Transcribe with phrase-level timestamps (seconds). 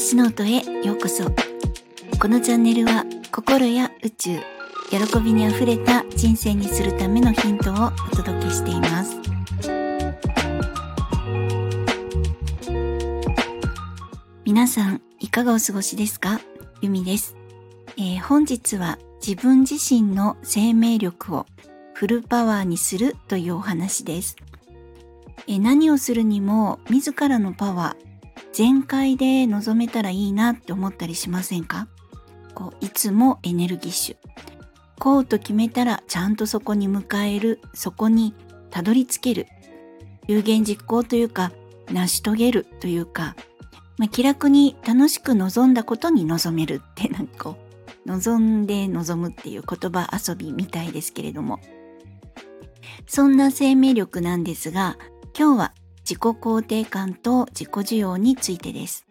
[0.00, 1.24] スノートへようこそ。
[2.18, 4.38] このチャンネルは心や宇宙
[4.90, 7.74] 喜びにあふれた人生にするためのヒントを
[8.12, 9.20] お届けしています。
[14.44, 16.40] 皆さんいかがお過ごしですか？
[16.80, 17.34] ゆみです、
[17.96, 21.46] えー、本日は自分自身の生命力を
[21.94, 24.36] フルパワーにするというお話です。
[25.46, 28.03] え何をするにも自らのパワー、
[28.54, 31.88] 全開で臨めたらいいなって思ったりしませんか？
[32.54, 34.16] こういつもエネルギッシュ。
[35.00, 38.32] こうと決めたらちゃんとそこに迎える、そこに
[38.70, 39.48] たどり着ける。
[40.28, 41.50] 有言実行というか、
[41.90, 43.34] 成し遂げるというか、
[43.98, 47.56] まあ、気楽に楽しく望んだことに臨めるってなんかこ
[48.06, 51.58] う、望んで望むっていう言葉遊びみたいですけれども、
[53.08, 54.96] そんな生命力なんですが、
[55.36, 55.74] 今日は
[56.08, 59.06] 自己肯定感と自己需要についてです。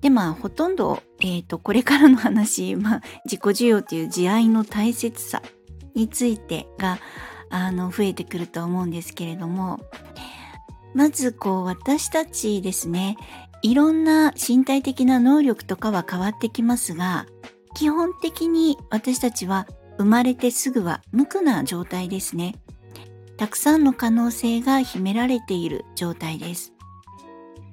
[0.00, 5.42] で、まあ、ほとんど、えっ、ー、と、これからの話、 まあ、自己需要という慈愛の大切さ
[5.94, 6.98] についてが、
[7.50, 9.80] あの、増えてくると思うんですけれども、
[10.94, 13.16] まず、こう、私たちですね、
[13.62, 17.26] いろんな身体的な能力とかは変わってきますが、
[17.74, 19.66] 基本的に私たちは
[19.98, 22.56] 生まれてすぐは無垢な状態ですね。
[23.40, 26.74] たくさんの可能性が秘められている状態です。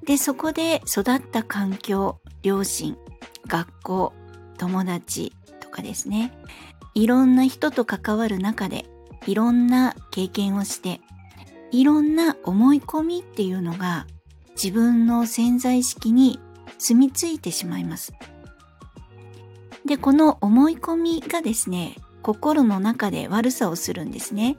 [0.02, 2.96] で、そこで育った環境、両親、
[3.46, 4.14] 学校、
[4.56, 6.32] 友達とかですね。
[6.94, 8.86] いろんな人と関わる中で
[9.26, 11.02] いろんな経験をして
[11.70, 14.06] いろんな思い込みっていうのが
[14.52, 16.40] 自分の潜在意識に
[16.78, 18.14] 住み着いてしまいます。
[19.84, 24.56] で、この思い込みがですね、心の中で悪さをするんですね。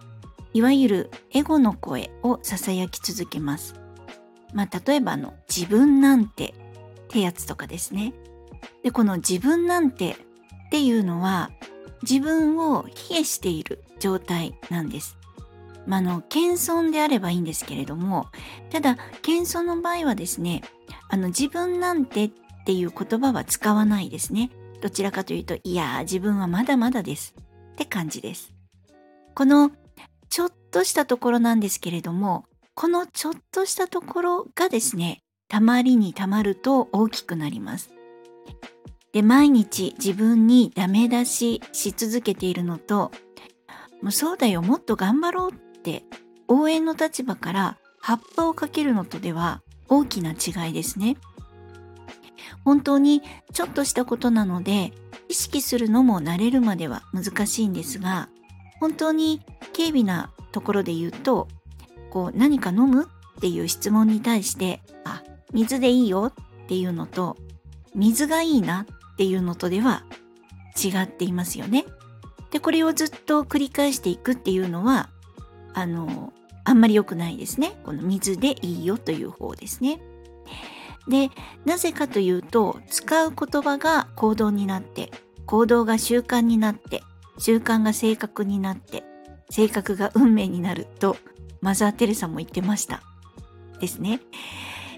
[0.54, 3.76] いわゆるエゴの声を囁き続けます。
[4.54, 6.54] まあ、例えばの自分なんて
[7.06, 8.14] ってやつとかですね。
[8.84, 11.52] で、この自分なんてっていうのは
[12.02, 15.18] 自分を卑下している状態なんです。
[15.86, 18.28] まあ、の、謙遜であればいいんですけれども、
[18.70, 20.62] ただ、謙遜の場合はですね、
[21.10, 22.32] あの、自分なんてっ
[22.66, 24.52] ていう言葉は使わないですね。
[24.82, 27.34] どちらかというと、いや自分はまだまだです。
[27.74, 28.54] って感じです。
[29.34, 29.72] この
[30.30, 32.46] ちょっとしたところなんですけれども、
[32.76, 37.92] このちょっとしたところがですね、たまりにたまると大きくなります。
[39.12, 43.12] で、毎日自分にダメ出しし続けているのと、
[44.02, 46.04] もうそうだよ、もっと頑張ろうって
[46.48, 51.18] 応援の立場から葉っぱをかけるのとでは大きな違いですね。
[52.64, 53.22] 本当に
[53.54, 54.94] ちょっとしたことなので
[55.28, 58.30] 意識するのも慣れるまでは難しいんですが
[58.80, 59.42] 本当に
[59.76, 61.48] 軽微なところで言うと
[62.10, 65.24] こう何か飲むっていう質問に対してあ
[65.54, 67.38] 水でいいよっていうのと
[67.96, 70.04] 水がいいなっていうのとでは
[70.82, 71.86] 違っていますよね。
[72.52, 75.10] でこれをずっと繰り返していくっていうのは
[75.74, 77.80] あのあんまり良くないですね。
[77.84, 80.00] この水でいいよという方ですね。
[81.08, 81.32] で、
[81.66, 85.12] なぜかというと、使う言葉が行動になって、
[85.48, 87.02] 行動が習慣になって、
[87.40, 89.04] 習慣が性格になって、
[89.50, 91.18] 性格が運命になると、
[91.62, 93.02] マザー・テレサも言ってました。
[93.80, 94.22] ですね。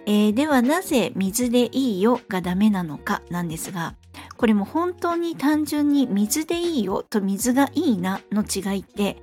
[0.05, 3.95] えー、ではなぜ水でいいよがダメなのかなんですが、
[4.37, 9.17] これも本当に単純に水でいいよと水がいいなの違いって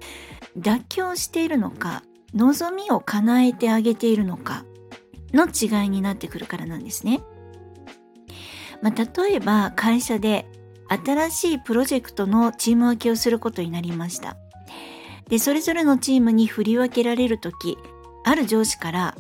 [0.57, 4.65] 妥協しているのか望みを叶えてあげているのか
[5.33, 7.21] の違いになってくるからなんですね。
[8.81, 10.47] まあ、例えば会社で
[10.89, 14.37] 新しいプロジェクトのチーム分けをすることになりました。
[15.29, 17.77] で、それぞれのチームに振り分けられるとき、
[18.25, 19.17] ある上司から、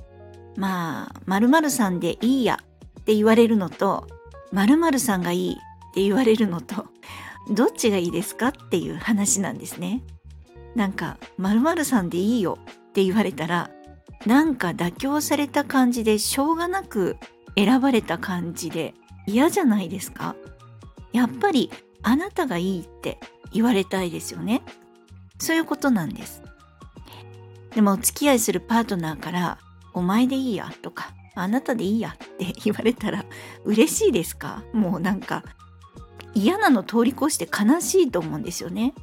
[0.56, 2.58] まあ、〇〇さんでいいや
[3.00, 4.06] って言われるのと、
[4.52, 5.54] 〇〇さんがいいっ
[5.94, 6.86] て言われるのと、
[7.50, 10.02] どっちがいいですかっていう話なんですね。
[10.74, 13.70] なんか、〇〇さんでいいよって言われたら、
[14.26, 17.16] なんか妥協された感じでしょうがなく
[17.56, 18.94] 選ばれた感じで
[19.26, 20.34] 嫌じゃないですか？
[21.18, 21.70] やっぱり
[22.02, 23.18] あなたがいいって
[23.52, 24.62] 言われたいですよね。
[25.38, 26.42] そういうことなんです。
[27.74, 29.58] でもお付き合いするパートナーから
[29.94, 33.24] お前でいいやとかあなたでいいやって言われたら
[33.64, 34.62] 嬉しいですか？
[34.72, 35.44] もうなんか
[36.34, 38.94] 嫌なの通り越して悲しいと思うんですよね。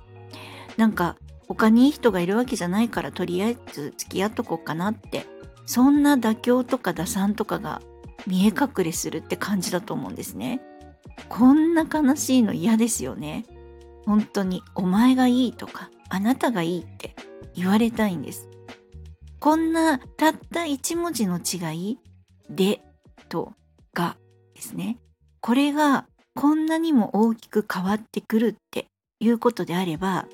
[0.78, 5.26] なんか他にいい人がいるわけじゃないからとりあえず付き合っとこうかなって。
[5.68, 7.82] そんな妥協とか打算とかが
[8.28, 10.62] 見え隠れするって感じだと思うんですね。
[11.30, 13.46] こんな悲しいの嫌ですよね
[14.06, 17.16] 本当にお前がいいとかあなたがいいって
[17.56, 18.50] 言われたいんです
[19.40, 22.00] こんなたった一文字の違い
[22.50, 22.82] で
[23.30, 23.54] と
[23.94, 24.18] が
[24.56, 24.98] ですね。
[25.42, 28.88] これがこんなにも大きく変わってくるって
[29.20, 30.26] いうことであれば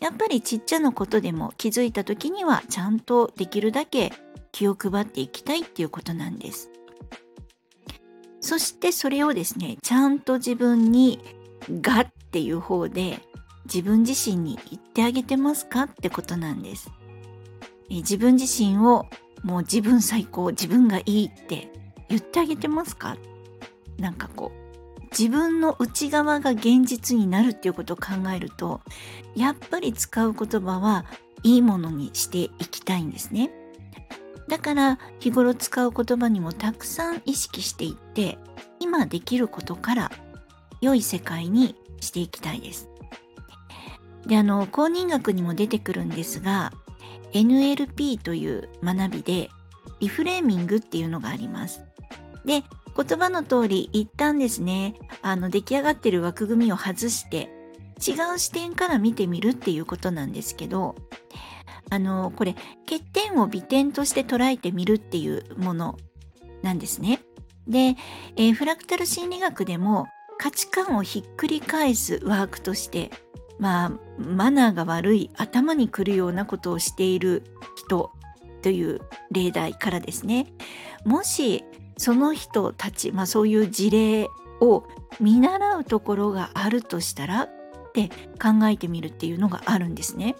[0.00, 4.12] やっぱりちっちゃなことでも気づいた時にはちゃんとできるだけ
[4.52, 6.70] 気を配っていきたいっていうことなんです。
[8.48, 11.20] そしてそれをですねちゃんと自分に
[11.82, 13.20] 「が」っていう方で
[13.66, 16.90] 自分自身に言ってあげてますかってことなんです。
[17.90, 19.04] え自分自身を
[19.42, 21.70] もう自分最高自分がいいって
[22.08, 23.18] 言ってあげてますか？
[23.98, 24.50] なんかこ
[24.98, 28.80] う自分の内側が現実になるっていうことを考えると
[29.36, 31.04] やっぱり使う言葉は
[31.42, 33.50] いいものにしていきたいんですね。
[34.48, 38.38] だから日頃使う言葉にもたくさん意識していって
[38.80, 40.10] 今できることから
[40.80, 42.88] 良い世界にしていきたいです。
[44.26, 46.72] であの公認学にも出てくるんですが
[47.32, 49.50] NLP という学びで
[50.00, 51.82] リフレーミングっていうのがあります。
[52.44, 52.62] で
[52.96, 57.48] 言葉の通り一旦ですねあの出来上がってる枠組みを外して
[57.98, 60.96] 違う視点から見てみるっていうことなんですけど
[61.90, 62.54] あのこれ
[62.88, 65.98] 欠点を美点として捉えてみるっていうもの
[66.62, 67.20] なんですね。
[67.66, 67.96] で、
[68.36, 70.06] えー、フラクタル心理学でも
[70.38, 73.10] 価値観をひっくり返すワークとして
[73.58, 77.42] まあマナーが悪い頭にくるようなことをしている
[77.76, 78.12] 人
[78.62, 79.00] という
[79.30, 80.46] 例題からですね
[81.04, 81.64] もし
[81.96, 84.28] その人たち、まあ、そういう事例
[84.60, 84.84] を
[85.20, 87.48] 見習うところがあるとしたらっ
[87.92, 88.08] て
[88.40, 90.36] 考えてみるっていうのがあるんですね。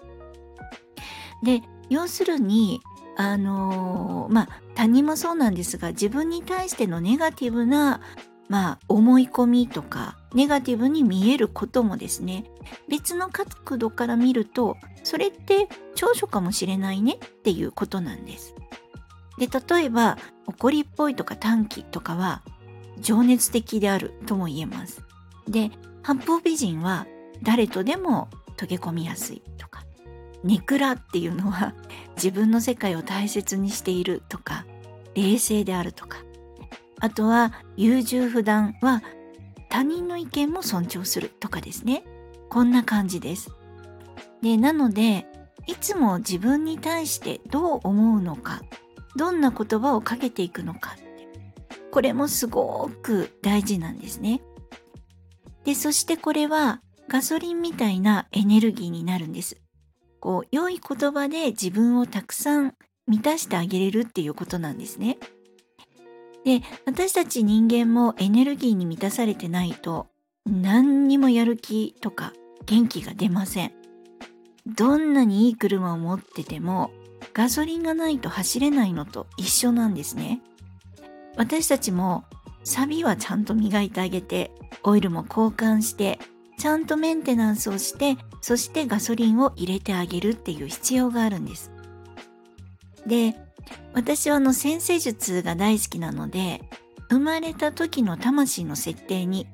[1.43, 2.81] で要するに
[3.17, 8.01] あのー、まあ他人もそうなんですが自分に対してのネガティブな
[8.49, 12.45] まあ思い込みとかネガティブに見えることもですね
[12.89, 18.55] 別の角度から見るとそれって長所かもしれないねっていうことなんです。
[19.39, 22.43] で例えば怒りっぽいとか短気とかは
[23.01, 25.03] 情熱的であるとも言えます。
[25.49, 25.71] で
[26.03, 27.07] 八方美人は
[27.43, 29.85] 誰とでも溶け込みやすいとか
[30.45, 31.75] ネクラっていうのは
[32.17, 34.67] 自分の世界を大切にしているとか
[35.15, 36.19] 冷静であるとか。
[37.01, 39.03] あとは優柔不断は
[39.69, 42.03] 他人の意見も尊重するとかですね。
[42.49, 43.53] こんな感じです。
[44.43, 45.27] でなので
[45.67, 48.63] いつも自分に対してどう思うのか
[49.17, 50.97] どんな言葉をかけていくのか
[51.91, 54.41] これもすごく大事なんですね。
[55.65, 59.61] でそしてこれはガソリンみたいなエネルギーになるんです。
[60.21, 62.75] こう良い言葉で自分をたくさん
[63.07, 65.19] 満たしてあげれるっていうことなんですね。
[66.45, 70.07] で私たち人間もエネルギーに満たされてないと
[70.47, 72.33] 何にもやる気とか
[72.65, 73.73] 元気が出ません
[74.67, 76.91] どんなにいい車を持ってても
[77.35, 80.41] ガソリンがないと走れないのと一緒なんですね
[81.37, 82.25] 私たちも
[82.65, 84.51] サビはちゃんと磨いてあげて
[84.83, 86.19] オイルも交換して
[86.59, 91.71] ちゃんとメンテナンスをしてそしてガソリンを入れてあげるっていう必要があるんです。
[93.07, 93.35] で
[93.95, 96.63] 私はあの先生術が大好きなので
[97.11, 99.47] 生まれた時の魂の設定に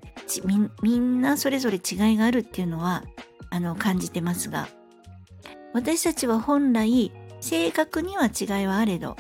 [0.83, 3.05] みんなそれぞれ違いがあるっていうのは
[3.51, 4.69] あの感じてますが
[5.73, 9.17] 私たちは本来正確には違いはあれど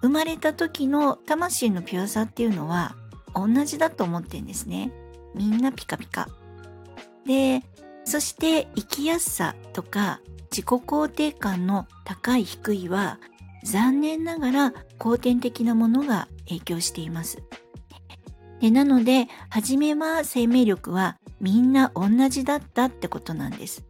[0.00, 2.94] 生まれた時の魂のピュアさっていうのは
[3.34, 4.92] 同じだと思ってんですね。
[5.34, 6.28] みんなピカピカ。
[7.26, 7.62] で
[8.08, 13.20] そして生きやすさとか自己肯定感の高い低いは
[13.64, 17.42] 残念ながら後天的なものが影響しています。
[18.60, 23.84] でなので初めは生命力はみんな同じだったってことなんです。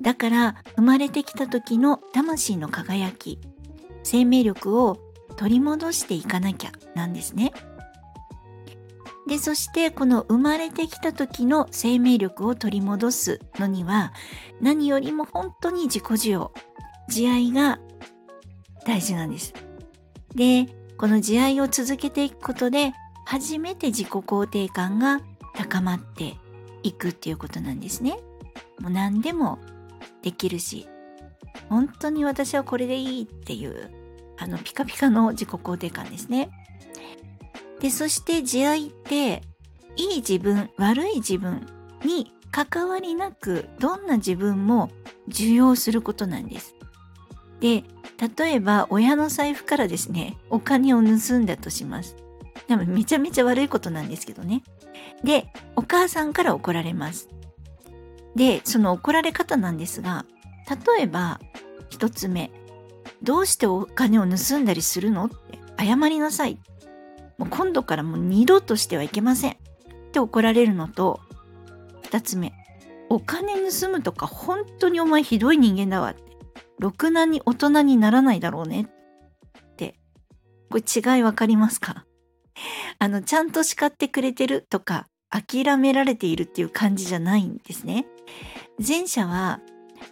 [0.00, 3.38] だから生まれてきた時の魂の輝き
[4.04, 4.96] 生命力を
[5.36, 7.52] 取り戻していかなきゃなんですね。
[9.28, 14.12] でそしてこの生まれてきた時の生命力を取り戻すのには
[14.60, 16.52] 何よりも本当に自己需要
[17.08, 17.78] 慈愛が
[18.84, 19.52] 大事なんです。
[20.34, 22.92] で、この慈愛を続けていくことで、
[23.24, 25.20] 初めて自己肯定感が
[25.54, 26.36] 高まって
[26.82, 28.18] いくっていうことなんですね。
[28.80, 29.58] もう何でも
[30.22, 30.88] できるし、
[31.68, 33.90] 本当に私はこれでいいっていう、
[34.38, 36.50] あのピカピカの自己肯定感ですね。
[37.82, 39.42] で、そして慈愛って、
[39.96, 41.66] いい自分、悪い自分
[42.04, 44.88] に関わりなく、どんな自分も
[45.26, 46.76] 受容することなんです。
[47.58, 47.82] で、
[48.36, 52.16] 例えば親の財布からですね、お金を盗んだとします。
[52.68, 54.62] でもめちゃめちゃ悪いことなんですけどね。
[55.24, 57.28] で、お母さんから怒られます。
[58.36, 60.24] で、その怒られ方なんですが、
[60.96, 61.40] 例えば、
[61.90, 62.52] 一つ目、
[63.24, 66.60] どうしてお金を盗んだりするのって謝りなさい。
[67.42, 69.52] もう今度からもう二度としてはいけません。
[69.52, 69.56] っ
[70.12, 71.18] て怒られるのと
[72.04, 72.52] 2つ目
[73.08, 76.22] お金盗むとか本当にお前ひどい人間だわって。
[76.78, 78.82] ろくなに大人にならないだろうね。
[78.82, 79.96] って。
[80.70, 82.06] これ違いわかりますか？
[83.00, 88.06] あのちゃんと叱ってくれてるとか諦められているっていう感じじゃないんですね。
[88.86, 89.60] 前者は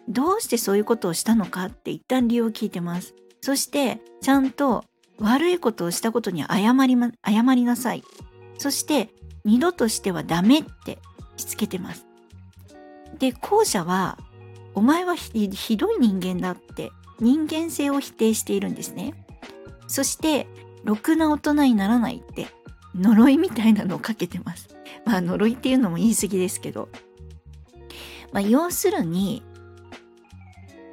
[0.08, 3.14] どうしてそういうことをしたのかって一旦理由を聞いてます。
[3.40, 4.84] そしてちゃんと
[5.20, 8.02] 悪いことをしたことに謝り,、ま、謝りなさい。
[8.58, 9.10] そして
[9.44, 10.98] 二度としてはダメって
[11.36, 12.06] しつけてます。
[13.18, 14.18] で後者は
[14.74, 19.14] お前はひどい人間だって人間性を否定しているんですね。
[19.86, 20.46] そして
[20.84, 22.46] ろくな大人にならないって
[22.94, 24.68] 呪いみたいなのをかけてます。
[25.04, 26.88] まあ呪いっていうのも言い過ぎですけど、
[28.32, 29.42] まあ、要するに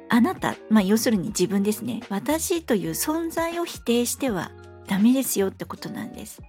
[0.08, 2.00] あなた、まあ、要するに自分ですね。
[2.08, 4.50] 私という存在を否定しては
[4.86, 6.40] ダメですよってことなんです。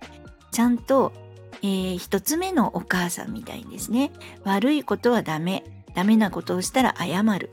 [0.51, 1.11] ちゃんと、
[1.61, 4.11] えー、一つ目のお母さんみたいにですね。
[4.43, 5.63] 悪いことはダメ。
[5.95, 7.49] ダメなことをしたら謝る。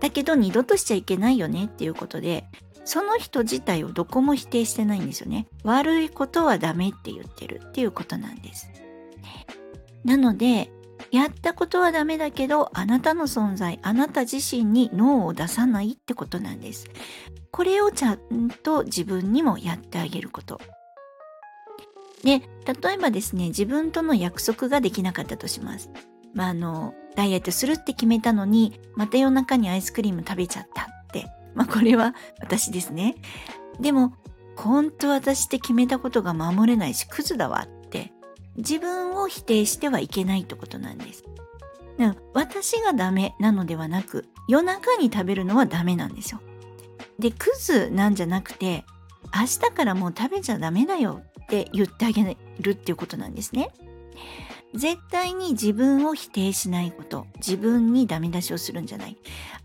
[0.00, 1.66] だけど二度としちゃいけないよね。
[1.66, 2.44] っていうことで
[2.84, 5.48] その人自体をどこも否定してないんですよね。
[5.64, 8.70] 悪いことはダメって言ってるっていうことなんです。
[10.04, 10.70] なので
[11.10, 16.86] やったことはダメだけどあなたの存在あなた自身に脳を出さないってことなんです。
[17.50, 20.60] これをちゃんと自分にもやってあげること。
[22.22, 22.42] で
[22.82, 25.90] 例えばですね自分との約束ができなかったとします。
[26.34, 31.26] まああのダイエットするって決めたのにまた夜中にアイスクリーム食べちゃったって。
[31.54, 33.14] まあこれは私ですね。
[33.80, 34.12] でも
[34.56, 37.68] 本当私って決めたことが守れないしクズだわ
[38.56, 41.24] 自分を否定してはいけないってことなんです。
[42.34, 46.40] 私がダメなのではなく夜中に食べるのはダメなんですよ。
[47.18, 48.84] でクズなんじゃなくて
[49.34, 53.70] 明日からもう食べちゃダメだよって言ってあげるっていうことなんですね。
[54.74, 59.16] 絶対に自分を否定しないこと自分にダメ出しをするんじゃない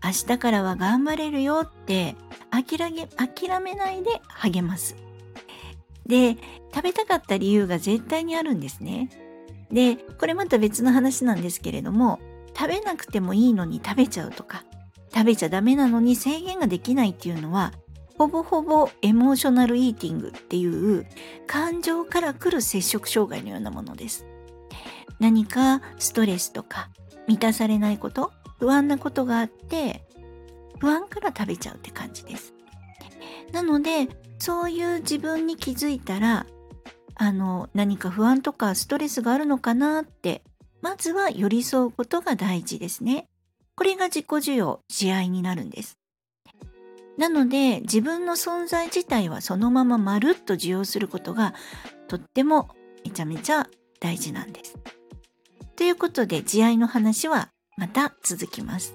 [0.02, 2.16] 明日からは頑張れるよって
[2.50, 4.96] 諦め諦めないで励ます
[6.06, 6.36] で
[6.74, 9.10] 食べたかった理由が絶対にあるんですね。
[9.70, 12.20] でこれまた別の話なんですけれども
[12.54, 14.64] 食べなくてもいいのに食べちゃうとか
[15.14, 17.72] 食べちゃダメなのに制限ができないっていうのは
[18.18, 21.06] ほぼほぼエモーショナルイーティングっていう
[21.46, 24.26] 感情から来る摂食障害のようなものです。
[25.18, 26.90] 何かストレスとか
[27.26, 30.04] 満たされないこと不安なことがあって
[30.78, 32.54] 不安から食べちゃうって感じです。
[33.52, 34.08] なので
[34.42, 36.46] そういう自分に気づいたら
[37.14, 40.42] あの何か不安とかストレスがあるのかなって
[40.80, 43.28] まずは寄り添うことが大事ですね。
[43.76, 45.96] これが自己需要、慈愛になるんです。
[47.16, 51.54] なので自分の存在自体はそのまままるっと受容することが
[52.08, 52.70] とっても
[53.04, 53.68] めちゃめちゃ
[54.00, 54.76] 大事なんです。
[55.76, 58.92] ということで慈愛の話はまた続きます。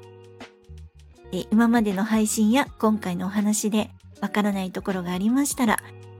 [1.32, 5.78] 今までの配信や今回のお話でわからないところがありましたら、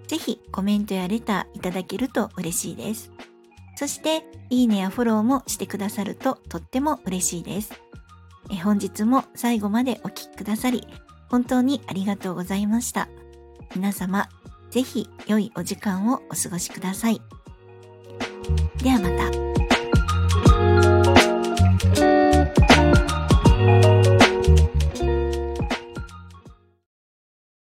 [0.08, 3.12] ぜひコメントやレターいただけると嬉しいです。
[3.76, 7.74] そして、いいねやフォローもしてくださるととっても嬉しいです。
[8.50, 10.88] え本日も最後までお聴きくださり、
[11.30, 13.10] 本当にありがとうございました。
[13.76, 14.30] 皆様、
[14.70, 17.22] ぜひ良いお時間をお過ごしください。
[18.82, 19.47] ではまた。